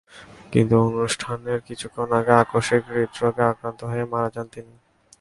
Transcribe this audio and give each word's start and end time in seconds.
কিন্তু 0.53 0.75
অনুষ্ঠানের 0.87 1.59
কিছুক্ষণ 1.67 2.09
আগে 2.19 2.33
আকস্মিক 2.43 2.83
হৃদ্রোগে 2.91 3.43
আক্রান্ত 3.43 3.79
হয়ে 3.83 4.05
মারা 4.11 4.29
যান 4.35 4.47
তিনি। 4.53 4.73